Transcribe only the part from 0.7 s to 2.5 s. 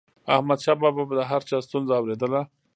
بابا به د هر چا ستونزه اوريدله.